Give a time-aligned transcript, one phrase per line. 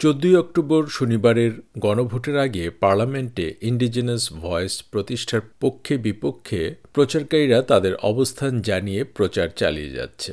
[0.00, 9.04] চোদ্দই অক্টোবর শনিবারের গণভোটের আগে পার্লামেন্টে ইন্ডিজিনাস ভয়েস প্রতিষ্ঠার পক্ষে বিপক্ষে প্রচারকারীরা তাদের অবস্থান জানিয়ে
[9.04, 10.32] প্রচার চালিয়ে যাচ্ছে।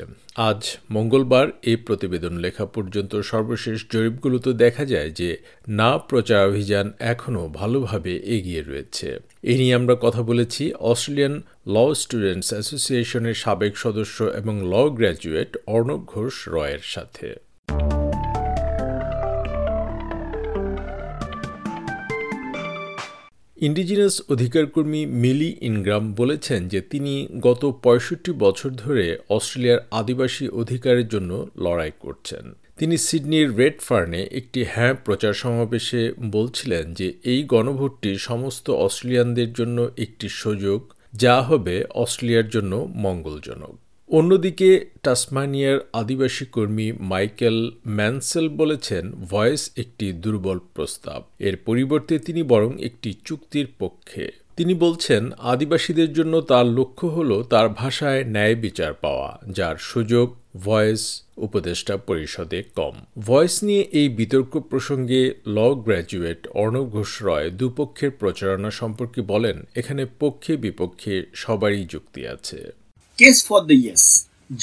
[0.49, 0.61] আজ
[0.91, 5.29] মঙ্গলবার এই প্রতিবেদন লেখা পর্যন্ত সর্বশেষ জরিপগুলোতে দেখা যায় যে
[5.69, 11.35] না প্রচার অভিযান এখনও ভালোভাবে এগিয়ে রয়েছে। এ নিয়ে আমরা কথা বলেছি অস্ট্রেলিয়ান
[11.67, 17.46] ল স্টুডেন্টস অ্যাসোসিয়েশনের সাবেক সদস্য এবং ল গ্র্যাজুয়েট অর্ণব ঘোষ রয়ের সাথে।
[23.61, 31.47] ইন্ডিজিনাস অধিকারকর্মী মিলি ইনগ্রাম বলেছেন যে তিনি গত পঁয়ষট্টি বছর ধরে অস্ট্রেলিয়ার আদিবাসী অধিকারের জন্য
[31.57, 38.69] লড়াই করছেন। তিনি সিডনির রেড ফার্নে একটি হ্যাঁ প্রচার সমাবেশে বলছিলেন যে এই গণভোটটি সমস্ত
[38.69, 43.75] অস্ট্রেলিয়ানদের জন্য একটি সুযোগ, যা হবে অস্ট্রেলিয়ার জন্য মঙ্গলজনক।
[44.09, 44.69] অন্যদিকে
[45.03, 53.09] টাসমানিয়ার আদিবাসী কর্মী মাইকেল ম্যানসেল বলেছেন, ভয়েস একটি দুর্বল প্রস্তাব। এর পরিবর্তে তিনি বরং একটি
[53.25, 59.75] চুক্তির পক্ষে। তিনি বলছেন, আদিবাসীদের জন্য তার লক্ষ্য হল তার ভাষায় ন্যায় বিচার পাওয়া, যার
[59.77, 60.27] সুযোগ
[60.65, 61.03] ভয়েস
[61.37, 68.71] উপদেষ্টা পরিষদে কম। ভয়েস নিয়ে এই বিতর্ক প্রসঙ্গে ল গ্র্যাজুয়েট অর্ণব ঘোষ রয় দুপক্ষের প্রচারণা
[68.71, 72.61] সম্পর্কে বলেন, এখানে পক্ষে বিপক্ষে সবারই যুক্তি আছে।
[73.19, 74.03] কেস ফর দ্য ইয়েস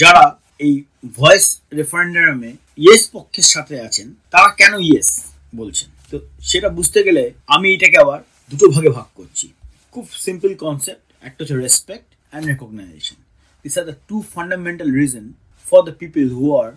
[0.01, 0.25] যারা
[0.61, 0.75] এই
[1.19, 1.47] ভয়েস
[1.79, 5.09] রেফারেন্ডামে ইয়েস পক্ষের সাথে আছেন, তারা কেন ইয়েস
[5.61, 5.89] বলছেন?
[6.11, 6.17] তো
[6.51, 7.23] সেটা বুঝতে গেলে
[7.55, 9.47] আমি এটাকে আবার দুটো ভাগে ভাগ করছি।
[9.95, 13.19] খুব সিম্পল কনসেপ্ট একটা হচ্ছে respect and recognition
[13.65, 15.27] this are the two fundamental reason
[15.67, 16.69] for the people who are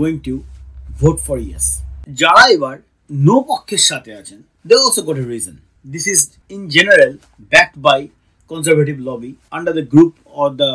[0.00, 0.34] going to
[1.00, 1.66] vote for yes
[2.20, 2.76] যারা এবার
[3.10, 4.38] নো পক্ষের সাথে আছেন
[4.68, 5.56] they also got a reason
[5.94, 6.20] this is
[6.54, 7.12] in general
[7.52, 8.02] backed by
[8.50, 10.70] conservative lobby under the group or the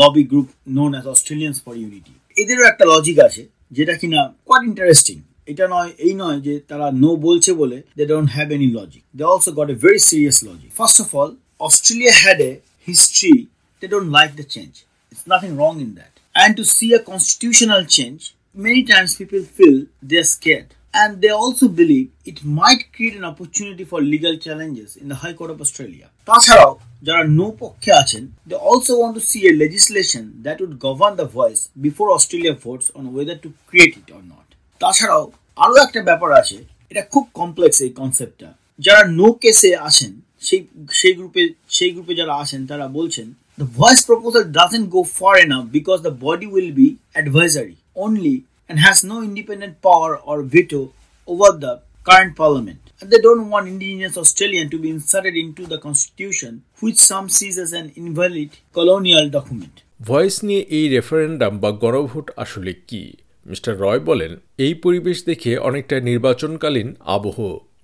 [0.00, 3.42] lobby group known as Australians for unity এদেরও একটা logic আছে,
[3.76, 5.16] যেটা কিনা কোয়াট ইন্টারেস্টিং
[5.52, 9.24] এটা নয়, এই নয় যে তারা নো বলছে বলে they don't have any logic they
[9.32, 11.30] also got a very serious logic first of all
[11.66, 12.50] Australia had a
[12.88, 13.34] history
[13.82, 14.70] they don't like the change
[15.12, 18.16] it's nothing wrong in that and to see a constitutional change
[18.56, 19.78] many times people feel
[20.10, 20.68] they're scared.
[20.94, 25.34] And they also believe it might create an opportunity for legal challenges in the High
[25.34, 26.06] Court of Australia.
[26.28, 26.72] তাছাড়াও
[27.02, 31.28] যারা no পক্ষে আছেন they also want to see a legislation that would govern the
[31.36, 34.46] voice before Australia votes on whether to create it or not
[34.80, 35.24] তাছাড়াও
[35.58, 36.58] আরও একটা ব্যাপার আছে
[36.90, 38.48] এটা খুব কমপ্লেক্স এই কনসেপ্টটা
[38.80, 40.12] যারা নো কেসে আসেন
[40.46, 40.60] সেই
[41.00, 41.42] সেই গ্রুপে
[41.76, 43.28] সেই গ্রুপে যারা আসেন তারা বলছেন
[43.58, 48.36] The voice proposal doesn't go far enough because the body will be advisory only
[48.70, 50.92] and has no independent power or veto
[51.28, 52.80] over the current parliament.
[53.00, 57.58] And they don't want indigenous Australian to be inserted into the constitution, which some sees
[57.58, 59.74] as an invalid colonial document.
[60.00, 63.02] Voice নিয়ে এই referendum বা গণভোট আসলে কি
[63.46, 67.38] mister রয় বলেন এই পরিবেশ দেখে অনেকটা নির্বাচনকালীন আবহ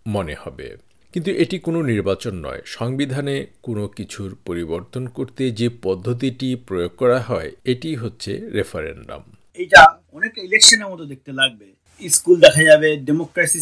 [0.06, 0.68] মনে হবে
[1.14, 7.50] কিন্তু এটি কোনো নির্বাচন নয় সংবিধানে কোনো কিছুর পরিবর্তন করতে যে পদ্ধতিটি প্রয়োগ করা হয়
[7.64, 9.22] এটি হচ্ছে রেফারেন্ডাম
[9.58, 9.82] এটা
[10.16, 11.66] অনেকটা ইলেকশনের মতো দেখতে লাগবে।
[12.00, 13.60] স্কুল দেখা যাবে ডেমোক্রেসি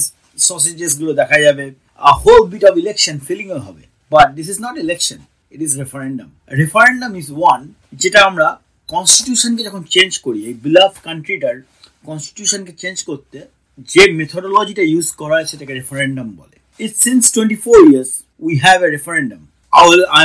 [0.49, 1.65] সসেজেসগুলো দেখা যাবে
[2.11, 3.17] a whole bit of election
[3.67, 3.83] হবে।
[4.13, 5.19] But this is not election
[5.55, 6.29] it is referendum
[6.63, 7.61] referendum is one
[8.03, 8.47] যেটা আমরা
[8.89, 11.55] কনস্টিটিউশনকে যখন চেঞ্জ করি, এই বিলাফ কান্ট্রিটার
[12.09, 13.39] কনস্টিটিউশনকে চেঞ্জ করতে
[13.93, 18.11] যে মেথোডোলজিটা ইউজ করা হয় সেটাকে রেফারেন্ডাম বলে। It since twenty four years
[18.47, 19.41] we have a referendum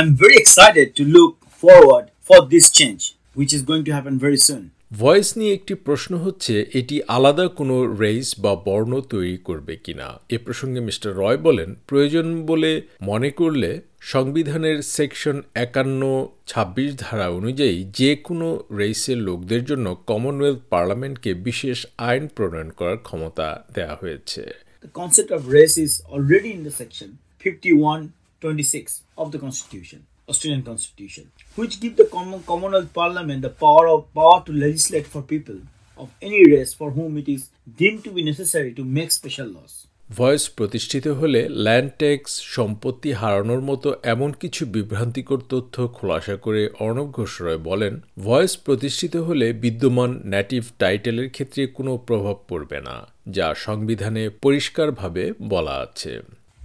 [0.00, 1.30] am very excited to look
[1.62, 2.96] forward for this change
[3.36, 4.62] which is going to happen very soon
[5.00, 10.36] voice নিয়ে একটি প্রশ্ন হচ্ছে, এটি আলাদা কোনো রেস বা বর্ণ তৈরি করবে কিনা এ
[10.38, 12.70] প্রসঙ্গে মিস্টার রয় বলেন, প্রয়োজন বলে
[13.02, 13.70] মনে করলে
[14.12, 16.02] সংবিধানের সেকশন একান্ন,
[16.46, 23.46] ছাব্বিশ ধারা অনুযায়ী যে কোনো রেসের লোকদের জন্য কমনওয়েলথ পার্লামেন্টকে বিশেষ আইন প্রণয়ন করার ক্ষমতা
[23.74, 24.42] দেওয়া হয়েছে
[24.84, 27.08] The concept of race is already in the section
[27.44, 30.00] 5126 of the Constitution.
[30.28, 31.24] Australian Constitution,
[31.56, 35.58] which give the common, Commonwealth Parliament the power of power to legislate for people
[35.98, 37.42] of any race for whom it is
[37.78, 39.74] deemed to be necessary to make special laws.
[40.10, 47.08] Voice প্রতিষ্ঠিত হলে land tax সম্পত্তি হারানোর মতো এমন কিছু বিভ্রান্তিকর তথ্য খোলাসা করে অর্ণব
[47.10, 47.94] ঘোষ রয় বলেন
[48.24, 52.96] ভয়েস প্রতিষ্ঠিত হলে বিদ্যমান ন্যাটিভ টাইটেলের ক্ষেত্রে কোনো প্রভাব পড়বে না
[53.36, 56.12] যা সংবিধানে পরিষ্কারভাবে বলা আছে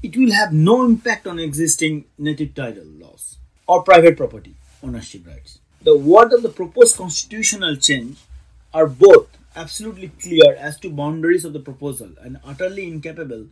[0.03, 3.23] It will have no impact on existing native title laws.
[3.69, 5.58] or private property ownership rights.
[5.82, 8.19] The words of the proposed constitutional change
[8.72, 13.46] are both absolutely clear as to boundaries of the proposal and utterly incapable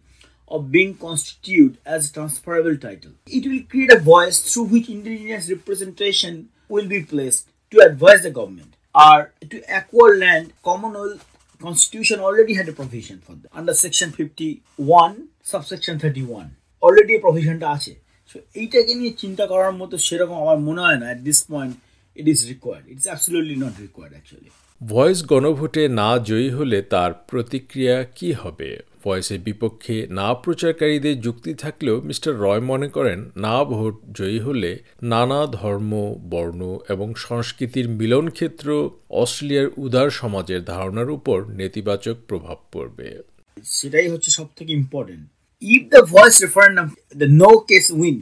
[0.49, 3.13] of being constituted as a transferable title.
[3.27, 8.31] It will create a voice through which indigenous representation will be placed to advise the
[8.31, 8.77] government.
[8.95, 11.27] are to acquire land, Commonwealth
[11.61, 16.57] Constitution already had a provision for that under Section 51, subsection 31.
[16.83, 17.93] Already a provisionটা আছে
[18.28, 21.76] so এইটাকে নিয়ে চিন্তা করার মতো সেরকম আমার মনে হয় না at this point
[22.16, 24.50] it is required it's absolutely not required actually
[24.82, 28.80] voice গণভোটে না জয়ী হলে তার প্রতিক্রিয়া কি হবে?
[29.04, 35.46] ভয়েসের বিপক্ষে না প্রচারকারীদের যুক্তি থাকলেও মিস্টার রয় মনে করেন না ভোট জয়ী হলে নানা
[35.46, 43.24] ধর্ম বর্ণ এবং সংস্কৃতির মিলনক্ষেত্র অস্ট্রেলিয়ার উদার সমাজের ধারণার উপর নেতিবাচক প্রভাব পড়বে।
[43.64, 45.30] সেটাই হচ্ছে সব থেকে important
[45.63, 46.87] If the voice referendum
[47.21, 48.19] the no case win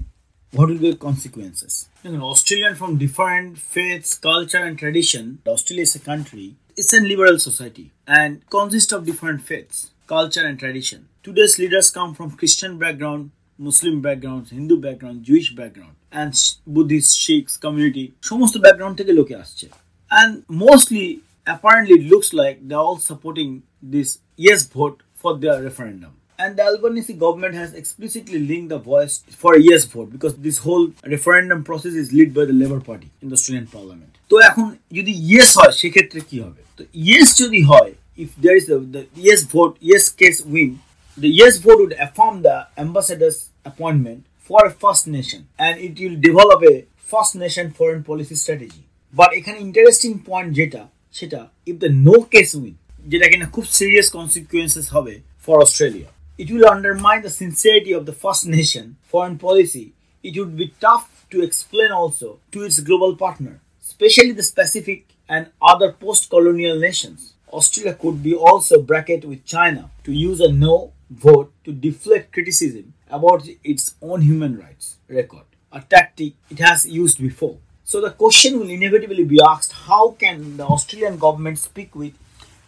[0.52, 1.88] what will be the consequences?
[2.02, 5.24] You know, Australian from different faiths, culture, and tradition.
[5.46, 6.46] Australia is a country.
[6.76, 11.08] It's a liberal society and consists of different faiths, culture, and tradition.
[11.22, 16.32] Today's leaders come from Christian background, Muslim background, Hindu background, Jewish background, and
[16.66, 18.04] Buddhist, Sikhs community.
[18.30, 19.66] সমস্ত background থেকে লোকে আসছে
[20.10, 20.30] and
[20.66, 21.06] mostly
[21.54, 23.50] apparently it looks like they're all supporting
[23.94, 24.08] this
[24.46, 29.55] yes vote for their referendum And the Albanese government has explicitly linked the voice for
[29.55, 33.29] a yes vote because this whole referendum process is led by the Labour Party in
[33.29, 34.11] the Australian Parliament.
[34.31, 34.65] তো এখন
[34.97, 39.03] যদি yes হয় সেক্ষেত্রে কি হবে তো yes যদি হয় if there is the, the
[39.27, 40.71] yes vote yes case win
[41.17, 46.17] the yes vote would affirm the ambassador's appointment for a first nation and it will
[46.29, 46.75] develop a
[47.11, 48.81] first nation foreign policy strategy
[49.13, 50.81] but এখানে interesting point যেটা
[51.13, 51.39] সেটা
[51.71, 52.75] if the no case win
[53.11, 55.13] যেটা কিনা খুব serious consequences হবে
[55.45, 59.93] for Australia it will undermine the sincerity of the First Nation foreign policy.
[60.21, 65.47] It would be tough to explain also to its global partner, especially the Pacific and
[65.61, 67.33] other post colonial nations.
[67.53, 72.93] Australia could be also bracket with China to use a no vote to deflect criticism
[73.09, 77.57] about its own human rights record, a tactic it has used before.
[77.85, 82.13] So the question will inevitably be asked how can the Australian government speak with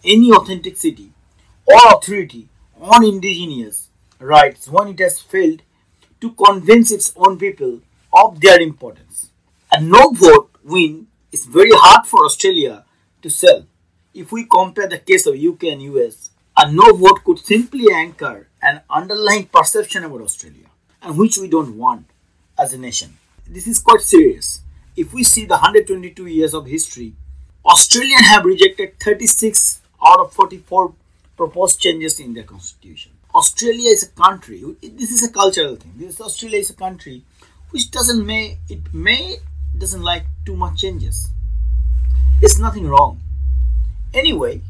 [0.05, 1.11] any authenticity
[1.65, 2.47] or authority
[2.81, 3.89] on indigenous
[4.19, 5.61] rights when it has failed
[6.21, 7.81] to convince its own people
[8.13, 9.31] of their importance.
[9.71, 12.85] A no vote win is very hard for Australia
[13.21, 13.65] to sell.
[14.13, 18.47] If we compare the case of UK and US, a no vote could simply anchor
[18.61, 20.65] an underlying perception about Australia,
[21.03, 22.07] and which we don't want
[22.57, 23.17] as a nation.
[23.47, 24.61] This is quite serious.
[24.95, 27.13] If we see the 122 years of history,
[27.63, 30.93] Australians have rejected 36 out of 44
[31.37, 33.11] proposed changes in their constitution.
[33.33, 34.63] Australia is a country.
[34.81, 35.93] This is a cultural thing.
[35.95, 37.23] This Australia is a country
[37.71, 39.37] which doesn't may it may
[39.77, 41.29] doesn't like too much changes.
[42.41, 43.19] It's nothing wrong.
[44.13, 44.61] Anyway,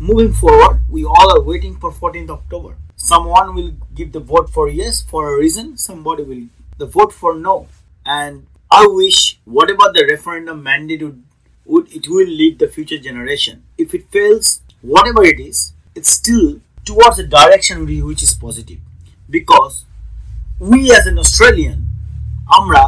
[0.00, 2.76] moving forward, we all are waiting for 14th October.
[2.96, 5.76] Someone will give the vote for yes for a reason.
[5.76, 6.46] Somebody will
[6.78, 7.68] the vote for no.
[8.04, 11.22] And I wish whatever the referendum mandate would,
[11.64, 13.62] would it will lead the future generation.
[13.78, 16.46] If it fails, whatever it is, it's still
[16.88, 17.76] towards a direction
[18.08, 18.80] which is positive.
[19.36, 19.74] Because
[20.70, 21.78] we as an Australian,
[22.58, 22.82] আমরা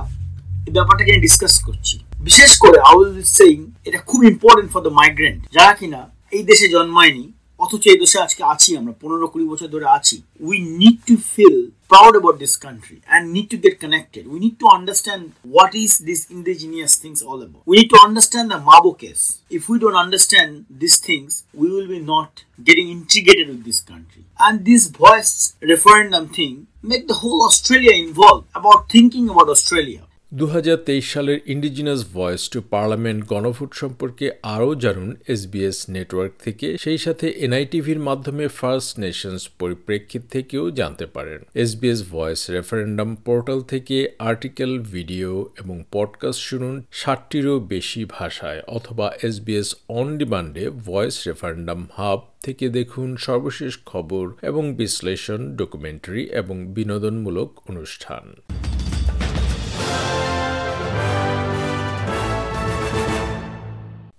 [0.66, 1.96] এই ব্যাপারটাকে নিয়ে discuss করছি।
[2.28, 3.58] বিশেষ করে I will saying
[3.88, 6.00] এটা খুব important for the migrant যারা কিনা
[6.36, 7.24] এই দেশে জন্মায়নি।
[7.59, 10.17] অথচ এই দেশে আজকে আছি আমরা পনেরো কুড়ি বছর ধরে আছি
[10.47, 11.57] we need to feel
[11.91, 14.25] proud about this country and need to get connected.
[14.25, 17.63] We need to understand what is this indigenous things all about.
[17.65, 19.41] We need to understand the Mabo case.
[19.50, 24.24] If we don't understand these things, we will be not getting integrated with this country.
[24.39, 30.03] And this voice referendum thing make the whole Australia involved about thinking about Australia.
[30.33, 36.76] দু হাজার তেইশ সালের indigenous voice to parliament গণভোট সম্পর্কে আরও জানুন SBS network থেকে।
[36.78, 44.09] সেই সাথে এনআইটিভির মাধ্যমে ফার্স্ট নেশনস পরিপ্রেক্ষিত থেকেও জানতে পারেন। এসবিএস ভয়েস রেফারেন্ডাম পোর্টাল থেকে
[44.18, 52.21] আর্টিকেল ভিডিও এবং পডকাস্ট শুনুন ষাটটিরও বেশি ভাষায় অথবা এসবিএস অন ডিমান্ডে ভয়েস রেফারেন্ডাম হাব
[52.42, 58.35] থেকে দেখুন সর্বশেষ খবর এবং বিশ্লেষণ ডকুমেন্টারি এবং বিনোদনমূলক অনুষ্ঠান।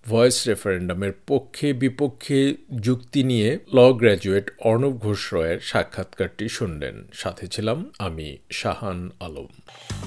[0.07, 7.85] ভয়েস রেফারেন্ডামের পক্ষে বিপক্ষে যুক্তি নিয়ে ল গ্র্যাজুয়েট অর্ণব ঘোষ রয়ের সাক্ষাৎকারটি শুনলেন। সাথে ছিলাম
[7.99, 9.47] আমি শাহান আলম।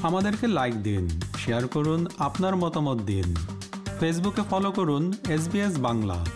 [0.03, 3.37] আমাদেরকে লাইক দিন শেয়ার করুন, আপনার মতামত দিন।
[4.01, 6.27] ফেসবুকে ফলো করুন এস বাংলা